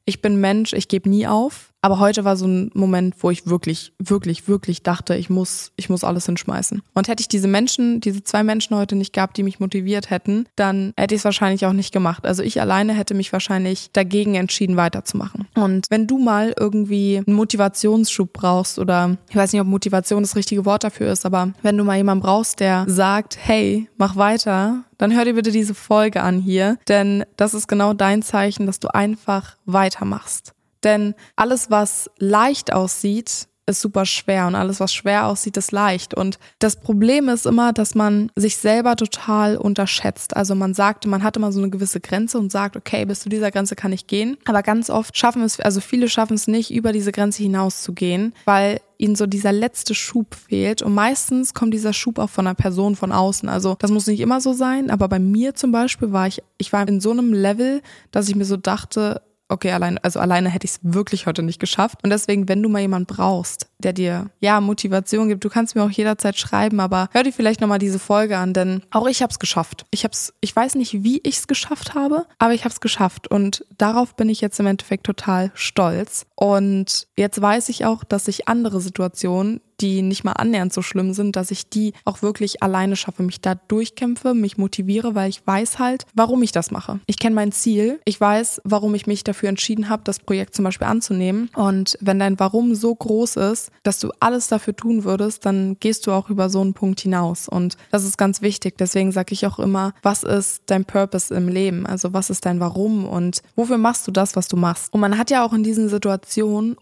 ich 0.06 0.22
bin 0.22 0.40
Mensch, 0.40 0.72
ich 0.72 0.88
gebe 0.88 1.10
nie 1.10 1.26
auf. 1.26 1.74
Aber 1.86 2.00
heute 2.00 2.24
war 2.24 2.36
so 2.36 2.48
ein 2.48 2.72
Moment, 2.74 3.14
wo 3.20 3.30
ich 3.30 3.46
wirklich, 3.46 3.92
wirklich, 4.00 4.48
wirklich 4.48 4.82
dachte, 4.82 5.14
ich 5.14 5.30
muss, 5.30 5.70
ich 5.76 5.88
muss 5.88 6.02
alles 6.02 6.26
hinschmeißen. 6.26 6.82
Und 6.94 7.06
hätte 7.06 7.20
ich 7.20 7.28
diese 7.28 7.46
Menschen, 7.46 8.00
diese 8.00 8.24
zwei 8.24 8.42
Menschen 8.42 8.76
heute 8.76 8.96
nicht 8.96 9.12
gehabt, 9.12 9.36
die 9.36 9.44
mich 9.44 9.60
motiviert 9.60 10.10
hätten, 10.10 10.46
dann 10.56 10.92
hätte 10.96 11.14
ich 11.14 11.20
es 11.20 11.24
wahrscheinlich 11.24 11.64
auch 11.64 11.72
nicht 11.72 11.92
gemacht. 11.92 12.26
Also 12.26 12.42
ich 12.42 12.60
alleine 12.60 12.92
hätte 12.92 13.14
mich 13.14 13.32
wahrscheinlich 13.32 13.90
dagegen 13.92 14.34
entschieden, 14.34 14.76
weiterzumachen. 14.76 15.46
Und 15.54 15.86
wenn 15.88 16.08
du 16.08 16.18
mal 16.18 16.54
irgendwie 16.58 17.22
einen 17.24 17.36
Motivationsschub 17.36 18.32
brauchst 18.32 18.80
oder 18.80 19.16
ich 19.30 19.36
weiß 19.36 19.52
nicht, 19.52 19.62
ob 19.62 19.68
Motivation 19.68 20.24
das 20.24 20.34
richtige 20.34 20.64
Wort 20.64 20.82
dafür 20.82 21.12
ist, 21.12 21.24
aber 21.24 21.52
wenn 21.62 21.78
du 21.78 21.84
mal 21.84 21.98
jemanden 21.98 22.24
brauchst, 22.24 22.58
der 22.58 22.84
sagt, 22.88 23.38
hey, 23.40 23.88
mach 23.96 24.16
weiter, 24.16 24.82
dann 24.98 25.14
hör 25.14 25.24
dir 25.24 25.34
bitte 25.34 25.52
diese 25.52 25.74
Folge 25.74 26.20
an 26.20 26.40
hier, 26.40 26.78
denn 26.88 27.24
das 27.36 27.54
ist 27.54 27.68
genau 27.68 27.92
dein 27.92 28.22
Zeichen, 28.22 28.66
dass 28.66 28.80
du 28.80 28.88
einfach 28.88 29.56
weitermachst. 29.66 30.55
Denn 30.86 31.14
alles, 31.34 31.70
was 31.70 32.08
leicht 32.18 32.72
aussieht, 32.72 33.48
ist 33.66 33.80
super 33.80 34.06
schwer 34.06 34.46
und 34.46 34.54
alles, 34.54 34.78
was 34.78 34.94
schwer 34.94 35.26
aussieht, 35.26 35.56
ist 35.56 35.72
leicht. 35.72 36.14
Und 36.14 36.38
das 36.60 36.76
Problem 36.76 37.28
ist 37.28 37.46
immer, 37.46 37.72
dass 37.72 37.96
man 37.96 38.30
sich 38.36 38.56
selber 38.56 38.94
total 38.94 39.56
unterschätzt. 39.56 40.36
Also 40.36 40.54
man 40.54 40.72
sagt, 40.72 41.04
man 41.06 41.24
hat 41.24 41.36
immer 41.36 41.50
so 41.50 41.60
eine 41.60 41.70
gewisse 41.70 42.00
Grenze 42.00 42.38
und 42.38 42.52
sagt, 42.52 42.76
okay, 42.76 43.04
bis 43.04 43.20
zu 43.20 43.28
dieser 43.28 43.50
Grenze 43.50 43.74
kann 43.74 43.92
ich 43.92 44.06
gehen. 44.06 44.36
Aber 44.44 44.62
ganz 44.62 44.88
oft 44.88 45.18
schaffen 45.18 45.42
es, 45.42 45.58
also 45.58 45.80
viele 45.80 46.08
schaffen 46.08 46.34
es 46.34 46.46
nicht, 46.46 46.72
über 46.72 46.92
diese 46.92 47.10
Grenze 47.10 47.42
hinaus 47.42 47.82
zu 47.82 47.92
gehen, 47.92 48.32
weil 48.44 48.80
ihnen 48.98 49.16
so 49.16 49.26
dieser 49.26 49.52
letzte 49.52 49.94
Schub 49.94 50.36
fehlt. 50.36 50.82
Und 50.82 50.94
meistens 50.94 51.52
kommt 51.52 51.74
dieser 51.74 51.92
Schub 51.92 52.20
auch 52.20 52.30
von 52.30 52.46
einer 52.46 52.54
Person 52.54 52.94
von 52.94 53.10
außen. 53.10 53.48
Also 53.48 53.74
das 53.80 53.90
muss 53.90 54.06
nicht 54.06 54.20
immer 54.20 54.40
so 54.40 54.52
sein, 54.52 54.90
aber 54.90 55.08
bei 55.08 55.18
mir 55.18 55.54
zum 55.56 55.72
Beispiel 55.72 56.12
war 56.12 56.28
ich, 56.28 56.40
ich 56.56 56.72
war 56.72 56.86
in 56.86 57.00
so 57.00 57.10
einem 57.10 57.32
Level, 57.32 57.82
dass 58.12 58.28
ich 58.28 58.36
mir 58.36 58.44
so 58.44 58.56
dachte, 58.56 59.22
okay, 59.48 59.72
allein, 59.72 59.98
also 59.98 60.20
alleine 60.20 60.48
hätte 60.48 60.64
ich 60.64 60.72
es 60.72 60.80
wirklich 60.82 61.26
heute 61.26 61.42
nicht 61.42 61.60
geschafft. 61.60 61.98
Und 62.02 62.10
deswegen, 62.10 62.48
wenn 62.48 62.62
du 62.62 62.68
mal 62.68 62.80
jemanden 62.80 63.06
brauchst, 63.06 63.68
der 63.78 63.92
dir 63.92 64.30
ja 64.40 64.60
Motivation 64.60 65.28
gibt, 65.28 65.44
du 65.44 65.48
kannst 65.48 65.74
mir 65.74 65.82
auch 65.82 65.90
jederzeit 65.90 66.36
schreiben, 66.36 66.80
aber 66.80 67.08
hör 67.12 67.22
dir 67.22 67.32
vielleicht 67.32 67.60
nochmal 67.60 67.78
diese 67.78 67.98
Folge 67.98 68.38
an, 68.38 68.52
denn 68.52 68.82
auch 68.90 69.06
ich 69.06 69.22
habe 69.22 69.30
es 69.30 69.38
geschafft. 69.38 69.86
Ich 69.90 70.04
hab's, 70.04 70.32
ich 70.40 70.54
weiß 70.54 70.74
nicht, 70.74 71.04
wie 71.04 71.20
ich 71.22 71.38
es 71.38 71.46
geschafft 71.46 71.94
habe, 71.94 72.26
aber 72.38 72.54
ich 72.54 72.64
habe 72.64 72.72
es 72.72 72.80
geschafft. 72.80 73.28
Und 73.28 73.64
darauf 73.78 74.16
bin 74.16 74.28
ich 74.28 74.40
jetzt 74.40 74.58
im 74.60 74.66
Endeffekt 74.66 75.04
total 75.04 75.50
stolz. 75.54 76.26
Und 76.36 77.08
jetzt 77.16 77.40
weiß 77.40 77.70
ich 77.70 77.84
auch, 77.84 78.04
dass 78.04 78.28
ich 78.28 78.46
andere 78.46 78.80
Situationen 78.80 79.60
die 79.80 80.02
nicht 80.02 80.24
mal 80.24 80.32
annähernd 80.32 80.72
so 80.72 80.82
schlimm 80.82 81.12
sind, 81.12 81.36
dass 81.36 81.50
ich 81.50 81.68
die 81.68 81.92
auch 82.04 82.22
wirklich 82.22 82.62
alleine 82.62 82.96
schaffe, 82.96 83.22
mich 83.22 83.40
da 83.40 83.54
durchkämpfe, 83.54 84.34
mich 84.34 84.58
motiviere, 84.58 85.14
weil 85.14 85.28
ich 85.28 85.46
weiß 85.46 85.78
halt, 85.78 86.06
warum 86.14 86.42
ich 86.42 86.52
das 86.52 86.70
mache. 86.70 87.00
Ich 87.06 87.18
kenne 87.18 87.34
mein 87.34 87.52
Ziel, 87.52 88.00
ich 88.04 88.20
weiß, 88.20 88.62
warum 88.64 88.94
ich 88.94 89.06
mich 89.06 89.24
dafür 89.24 89.48
entschieden 89.48 89.88
habe, 89.88 90.02
das 90.04 90.18
Projekt 90.18 90.54
zum 90.54 90.64
Beispiel 90.64 90.86
anzunehmen. 90.86 91.50
Und 91.54 91.98
wenn 92.00 92.18
dein 92.18 92.38
Warum 92.38 92.74
so 92.74 92.94
groß 92.94 93.36
ist, 93.36 93.70
dass 93.82 93.98
du 93.98 94.12
alles 94.20 94.48
dafür 94.48 94.74
tun 94.74 95.04
würdest, 95.04 95.44
dann 95.46 95.76
gehst 95.80 96.06
du 96.06 96.12
auch 96.12 96.30
über 96.30 96.48
so 96.48 96.60
einen 96.60 96.74
Punkt 96.74 97.00
hinaus. 97.00 97.48
Und 97.48 97.76
das 97.90 98.04
ist 98.04 98.18
ganz 98.18 98.42
wichtig. 98.42 98.78
Deswegen 98.78 99.12
sage 99.12 99.32
ich 99.32 99.46
auch 99.46 99.58
immer, 99.58 99.94
was 100.02 100.22
ist 100.22 100.62
dein 100.66 100.84
Purpose 100.84 101.34
im 101.34 101.48
Leben? 101.48 101.86
Also 101.86 102.12
was 102.12 102.30
ist 102.30 102.46
dein 102.46 102.60
Warum 102.60 103.06
und 103.06 103.42
wofür 103.54 103.78
machst 103.78 104.06
du 104.06 104.10
das, 104.10 104.36
was 104.36 104.48
du 104.48 104.56
machst? 104.56 104.92
Und 104.92 105.00
man 105.00 105.18
hat 105.18 105.30
ja 105.30 105.44
auch 105.44 105.52
in 105.52 105.62
diesen 105.62 105.88
Situationen 105.88 106.25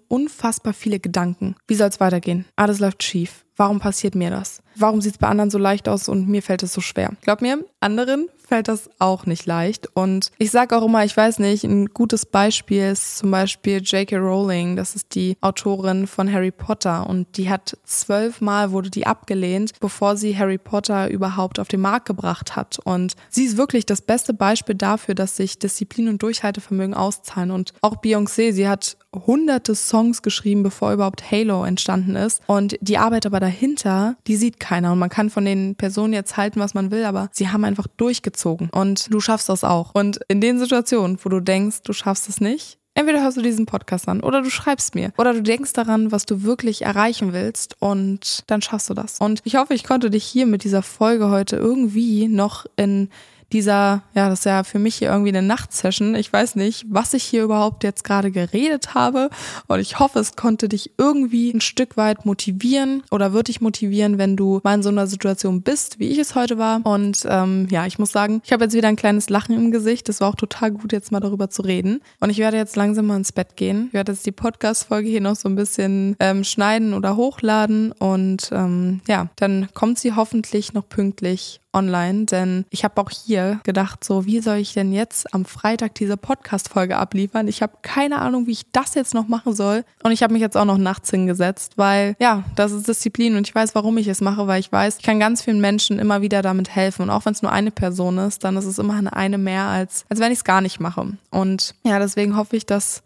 unfassbar 0.09 0.73
viele 0.73 1.01
Gedanken. 1.01 1.57
Wie 1.67 1.75
soll 1.75 1.89
es 1.89 2.01
weitergehen? 2.01 2.47
Alles 2.57 2.81
läuft 2.81 3.03
schief. 3.03 3.44
Warum 3.57 3.79
passiert 3.79 4.15
mir 4.15 4.31
das? 4.31 4.63
Warum 4.77 5.01
sieht 5.01 5.13
es 5.13 5.19
bei 5.19 5.29
anderen 5.29 5.51
so 5.51 5.59
leicht 5.59 5.89
aus 5.89 6.09
und 6.09 6.29
mir 6.29 6.43
fällt 6.43 6.63
es 6.63 6.73
so 6.73 6.81
schwer? 6.81 7.13
Glaub 7.23 7.41
mir, 7.41 7.65
anderen 7.81 8.29
fällt 8.47 8.69
das 8.69 8.91
auch 8.99 9.27
nicht 9.27 9.47
leicht. 9.47 9.89
Und 9.95 10.31
ich 10.39 10.51
sage 10.51 10.77
auch 10.77 10.85
immer, 10.85 11.05
ich 11.05 11.17
weiß 11.17 11.39
nicht, 11.39 11.65
ein 11.65 11.87
gutes 11.87 12.27
Beispiel 12.27 12.91
ist 12.91 13.19
zum 13.19 13.31
Beispiel 13.31 13.81
J.K. 13.83 14.17
Rowling. 14.17 14.77
Das 14.77 14.95
ist 14.95 15.15
die 15.15 15.37
Autorin 15.41 16.07
von 16.07 16.31
Harry 16.33 16.51
Potter 16.51 17.09
und 17.09 17.37
die 17.37 17.49
hat 17.49 17.77
zwölfmal 17.85 18.73
wurde 18.73 18.91
die 18.91 19.07
abgelehnt, 19.07 19.73
bevor 19.81 20.17
sie 20.17 20.37
Harry 20.37 20.59
Potter 20.59 21.09
überhaupt 21.11 21.59
auf 21.59 21.69
den 21.69 21.81
Markt 21.81 22.07
gebracht 22.07 22.55
hat. 22.55 22.79
Und 22.85 23.15
sie 23.31 23.45
ist 23.45 23.57
wirklich 23.57 23.87
das 23.87 24.03
beste 24.03 24.35
Beispiel 24.35 24.75
dafür, 24.75 25.15
dass 25.15 25.37
sich 25.37 25.59
Disziplin 25.59 26.09
und 26.09 26.23
Durchhaltevermögen 26.23 26.95
auszahlen. 26.95 27.51
Und 27.51 27.73
auch 27.81 27.97
Beyoncé, 28.03 28.53
sie 28.53 28.69
hat 28.69 28.97
hunderte 29.15 29.75
Songs 29.75 30.23
geschrieben, 30.23 30.63
bevor 30.63 30.93
überhaupt 30.93 31.31
Halo 31.31 31.65
entstanden 31.65 32.17
ist. 32.17 32.43
Und 32.47 32.77
die 32.81 32.99
Arbeit 32.99 33.27
aber 33.27 33.41
dahinter, 33.45 34.17
die 34.27 34.37
sieht 34.37 34.59
keiner. 34.59 34.93
Und 34.93 34.99
man 34.99 35.11
kann 35.11 35.31
von 35.31 35.45
den 35.45 35.75
Personen 35.77 36.13
jetzt 36.13 36.37
halten, 36.37 36.61
was 36.61 36.75
man 36.75 36.91
will, 36.91 37.05
aber 37.05 37.29
sie 37.33 37.49
haben 37.49 37.65
einfach 37.65 37.87
durchgezogen. 37.97 38.71
Und 38.71 39.13
du 39.13 39.21
schaffst 39.21 39.49
das 39.49 39.65
auch. 39.65 39.95
Und 39.95 40.21
in 40.29 40.41
den 40.41 40.59
Situationen, 40.59 41.19
wo 41.23 41.29
du 41.29 41.41
denkst, 41.41 41.83
du 41.83 41.93
schaffst 41.93 42.29
es 42.29 42.41
nicht, 42.41 42.79
Entweder 42.97 43.25
hörst 43.25 43.37
du 43.37 43.43
diesen 43.43 43.67
Podcast 43.67 44.09
an 44.09 44.21
oder 44.21 44.41
du 44.41 44.51
schreibst 44.51 44.95
mir 44.95 45.13
oder 45.19 45.35
du 45.35 45.43
denkst 45.43 45.73
daran, 45.73 46.13
was 46.13 46.27
du 46.27 46.45
wirklich 46.45 46.83
erreichen 46.83 47.33
willst 47.33 47.75
und 47.81 48.45
dann 48.47 48.63
schaffst 48.63 48.89
du 48.89 48.95
das. 48.95 49.19
Und 49.19 49.41
ich 49.43 49.57
hoffe, 49.57 49.75
ich 49.75 49.83
konnte 49.83 50.11
dich 50.11 50.23
hier 50.23 50.47
mit 50.47 50.63
dieser 50.63 50.83
Folge 50.83 51.29
heute 51.29 51.57
irgendwie 51.57 52.29
noch 52.29 52.67
in 52.77 53.11
dieser, 53.55 54.03
ja, 54.15 54.29
das 54.29 54.41
ist 54.41 54.45
ja 54.47 54.65
für 54.65 54.81
mich 54.81 54.97
hier 54.97 55.11
irgendwie 55.11 55.31
eine 55.31 55.47
Nachtsession. 55.47 56.17
Ich 56.17 56.31
weiß 56.31 56.57
nicht, 56.57 56.85
was 56.89 57.15
ich 57.15 57.23
hier 57.23 57.45
überhaupt 57.45 57.85
jetzt 57.85 58.03
gerade 58.03 58.33
geredet 58.33 58.95
habe. 58.95 59.31
Und 59.69 59.79
ich 59.79 60.01
hoffe, 60.01 60.19
es 60.19 60.35
konnte 60.35 60.69
dich 60.69 60.91
irgendwie 60.99 61.53
ein 61.53 61.61
Stück 61.61 61.97
weit 61.97 62.27
motivieren 62.27 63.05
oder 63.13 63.33
wird 63.33 63.47
dich 63.47 63.61
motivieren, 63.61 64.19
wenn 64.19 64.37
du 64.37 64.61
mal 64.65 64.75
in 64.75 64.83
so 64.83 64.89
einer 64.89 65.07
Situation 65.07 65.63
bist, 65.63 66.01
wie 66.01 66.09
ich 66.09 66.19
es 66.19 66.35
heute 66.35 66.59
war. 66.59 66.85
Und 66.85 67.25
ähm, 67.29 67.69
ja, 67.71 67.87
ich 67.87 67.99
muss 67.99 68.11
sagen, 68.11 68.43
ich 68.45 68.53
habe 68.53 68.65
jetzt 68.65 68.75
wieder 68.75 68.89
ein 68.89 68.97
kleines 68.97 69.31
Lachen 69.31 69.55
im 69.55 69.71
Gesicht. 69.71 70.09
Das 70.09 70.21
war 70.21 70.29
auch 70.29 70.35
total 70.35 70.73
gut, 70.73 70.93
jetzt 70.93 71.13
mal 71.13 71.21
darüber 71.21 71.49
zu 71.49 71.63
reden. 71.63 72.01
Und 72.19 72.31
ich 72.31 72.39
werde 72.39 72.57
jetzt 72.57 72.75
langsam 72.75 73.07
mal 73.07 73.17
ins 73.17 73.31
Bett 73.31 73.55
gehen. 73.57 73.87
Ich 73.87 73.95
werde 73.95 74.11
jetzt 74.11 74.27
die 74.27 74.33
Podcast-Folge 74.33 75.09
hier 75.09 75.21
noch 75.21 75.37
so 75.37 75.49
ein 75.49 75.55
bisschen 75.55 76.17
ähm, 76.19 76.43
schneiden 76.43 76.93
oder 76.93 77.15
hochladen. 77.15 77.93
Und 77.93 78.51
ähm, 78.53 79.01
ja, 79.07 79.29
dann 79.37 79.69
kommt 79.75 80.01
sie 80.01 80.15
hoffentlich 80.15 80.73
noch 80.73 80.89
pünktlich 80.89 81.61
online, 81.75 82.25
denn 82.27 82.65
ich 82.71 82.85
habe 82.85 83.01
auch 83.01 83.11
hier 83.11 83.61
gedacht, 83.65 84.05
so 84.05 84.25
wie 84.27 84.41
soll 84.41 84.57
ich 84.57 84.73
denn 84.73 84.93
jetzt 84.93 85.33
am 85.35 85.45
Freitag 85.45 85.95
diese 85.97 86.17
Podcast-Folge 86.17 86.97
abliefern? 86.97 87.49
Ich 87.49 87.63
habe 87.63 87.75
keine 87.83 88.21
Ahnung, 88.21 88.47
wie 88.47 88.53
ich 88.53 88.71
das 88.73 88.95
jetzt 88.95 89.15
noch 89.15 89.29
machen 89.29 89.55
soll. 89.55 89.85
Und 90.03 90.13
ich 90.13 90.23
habe 90.23 90.33
mich 90.33 90.43
jetzt 90.43 90.57
auch 90.57 90.65
noch 90.65 90.79
nachts 90.79 91.11
hingesetzt, 91.11 91.73
weil 91.77 92.17
ja, 92.19 92.45
das 92.57 92.73
ist 92.73 92.89
Disziplin 92.89 93.37
und 93.37 93.47
ich 93.47 93.55
weiß, 93.55 93.75
warum 93.75 93.99
ich 93.99 94.09
es 94.09 94.21
mache, 94.21 94.47
weil 94.47 94.61
ich 94.61 94.71
weiß, 94.71 94.99
ich 94.99 95.03
kann 95.03 95.21
ganz 95.21 95.43
vielen 95.43 95.61
Menschen 95.61 95.99
immer 95.99 96.23
wieder 96.23 96.43
damit 96.43 96.75
helfen. 96.75 97.03
Und 97.03 97.11
auch 97.11 97.25
wenn 97.25 97.33
es 97.33 97.43
nur 97.43 97.53
eine 97.53 97.71
Person 97.71 98.19
ist, 98.19 98.45
dann 98.45 98.57
ist 98.57 98.65
es 98.67 98.79
immer 98.79 98.95
eine, 98.95 99.13
eine 99.15 99.39
mehr, 99.39 99.65
als, 99.65 100.05
als 100.09 100.21
wenn 100.21 100.33
ich 100.33 100.39
es 100.39 100.45
gar 100.45 100.61
nicht 100.61 100.81
mache. 100.81 101.17
Und 101.31 101.75
ja, 101.83 101.99
deswegen 101.99 102.37
hoffe 102.37 102.57
ich, 102.57 102.67
dass 102.67 103.03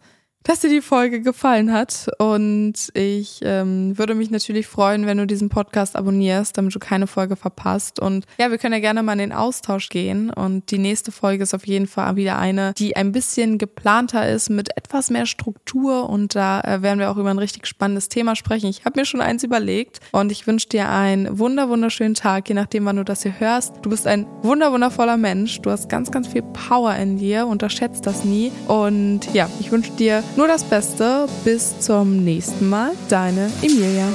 dass 0.49 0.61
dir 0.61 0.69
die 0.69 0.81
Folge 0.81 1.21
gefallen 1.21 1.71
hat. 1.71 2.09
Und 2.17 2.73
ich 2.95 3.39
ähm, 3.43 3.95
würde 3.99 4.15
mich 4.15 4.31
natürlich 4.31 4.65
freuen, 4.65 5.05
wenn 5.05 5.19
du 5.19 5.27
diesen 5.27 5.47
Podcast 5.47 5.95
abonnierst, 5.95 6.57
damit 6.57 6.73
du 6.73 6.79
keine 6.79 7.05
Folge 7.05 7.35
verpasst. 7.35 7.99
Und 7.99 8.25
ja, 8.39 8.49
wir 8.49 8.57
können 8.57 8.73
ja 8.73 8.79
gerne 8.79 9.03
mal 9.03 9.13
in 9.13 9.19
den 9.19 9.31
Austausch 9.31 9.89
gehen. 9.89 10.31
Und 10.31 10.71
die 10.71 10.79
nächste 10.79 11.11
Folge 11.11 11.43
ist 11.43 11.53
auf 11.53 11.67
jeden 11.67 11.85
Fall 11.85 12.15
wieder 12.15 12.39
eine, 12.39 12.73
die 12.79 12.95
ein 12.95 13.11
bisschen 13.11 13.59
geplanter 13.59 14.27
ist, 14.27 14.49
mit 14.49 14.75
etwas 14.75 15.11
mehr 15.11 15.27
Struktur. 15.27 16.09
Und 16.09 16.33
da 16.33 16.61
äh, 16.61 16.81
werden 16.81 16.97
wir 16.97 17.11
auch 17.11 17.17
über 17.17 17.29
ein 17.29 17.37
richtig 17.37 17.67
spannendes 17.67 18.09
Thema 18.09 18.35
sprechen. 18.35 18.71
Ich 18.71 18.85
habe 18.85 18.99
mir 18.99 19.05
schon 19.05 19.21
eins 19.21 19.43
überlegt 19.43 19.99
und 20.13 20.31
ich 20.31 20.47
wünsche 20.47 20.69
dir 20.69 20.89
einen 20.89 21.37
wunder 21.37 21.69
wunderschönen 21.69 22.15
Tag, 22.15 22.49
je 22.49 22.55
nachdem, 22.55 22.85
wann 22.85 22.95
du 22.95 23.05
das 23.05 23.21
hier 23.21 23.39
hörst. 23.39 23.75
Du 23.83 23.91
bist 23.91 24.07
ein 24.07 24.25
wunder 24.41 24.71
wundervoller 24.71 25.17
Mensch. 25.17 25.61
Du 25.61 25.69
hast 25.69 25.89
ganz, 25.89 26.09
ganz 26.09 26.27
viel 26.27 26.41
Power 26.41 26.95
in 26.95 27.19
dir. 27.19 27.45
Unterschätzt 27.45 28.07
das 28.07 28.25
nie. 28.25 28.51
Und 28.67 29.31
ja, 29.35 29.47
ich 29.59 29.71
wünsche 29.71 29.91
dir 29.91 30.23
nur 30.39 30.47
das 30.47 30.63
Beste. 30.63 31.27
Bis 31.43 31.79
zum 31.79 32.23
nächsten 32.23 32.69
Mal. 32.69 32.91
Deine 33.09 33.51
Emilia. 33.61 34.07